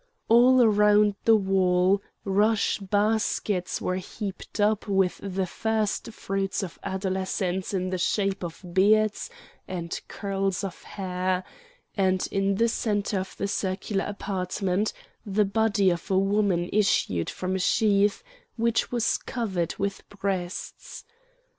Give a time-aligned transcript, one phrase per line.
[0.29, 7.71] All round the wall rush baskets were heaped up with the first fruits of adolescence
[7.71, 9.29] in the shape of beards
[9.67, 11.43] and curls of hair;
[11.95, 14.91] and in the centre of the circular apartment
[15.23, 18.23] the body of a woman issued from a sheath
[18.57, 21.05] which was covered with breasts.